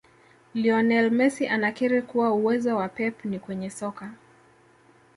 Lionel 0.53 1.11
Messi 1.11 1.47
anakiri 1.47 2.01
kuwa 2.01 2.31
uwezo 2.33 2.75
wa 2.77 2.89
pep 2.89 3.25
ni 3.25 3.39
kwenye 3.39 3.69
soka 3.69 4.13